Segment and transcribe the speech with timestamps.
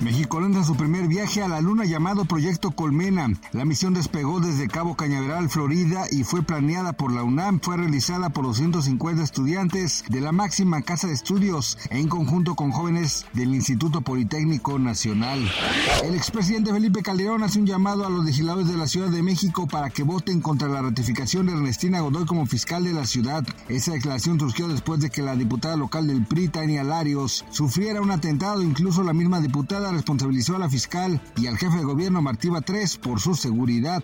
[0.00, 3.28] México lanza su primer viaje a la Luna llamado Proyecto Colmena.
[3.52, 7.60] La misión despegó desde Cabo Cañaveral, Florida, y fue planeada por la UNAM.
[7.60, 13.26] Fue realizada por 250 estudiantes de la máxima casa de estudios en conjunto con jóvenes
[13.34, 15.38] del Instituto Politécnico Nacional.
[16.02, 19.68] El expresidente Felipe Calderón hace un llamado a los legisladores de la Ciudad de México
[19.68, 23.44] para que voten contra la ratificación de Ernestina Godoy como fiscal de la ciudad.
[23.68, 28.10] Esa declaración surgió después de que la diputada local del PRI, Tania Larios, sufriera un
[28.10, 28.62] atentado.
[28.62, 32.96] Incluso la misma diputada responsabilizó a la fiscal y al jefe de gobierno Martí Batres
[32.96, 34.02] por su seguridad.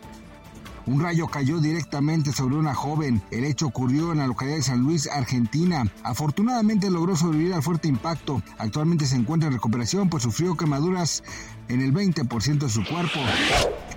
[0.86, 3.20] Un rayo cayó directamente sobre una joven.
[3.30, 5.84] El hecho ocurrió en la localidad de San Luis, Argentina.
[6.04, 8.42] Afortunadamente logró sobrevivir al fuerte impacto.
[8.58, 11.22] Actualmente se encuentra en recuperación pues sufrió quemaduras
[11.68, 13.20] en el 20% de su cuerpo.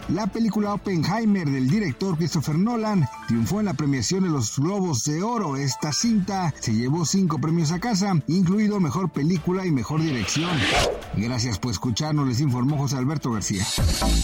[0.09, 5.21] La película Oppenheimer del director Christopher Nolan triunfó en la premiación de los Globos de
[5.21, 5.55] Oro.
[5.55, 10.49] Esta cinta se llevó cinco premios a casa, incluido Mejor Película y Mejor Dirección.
[11.15, 13.63] Gracias por escucharnos, les informó José Alberto García.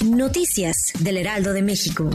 [0.03, 2.09] Noticias del Heraldo de México.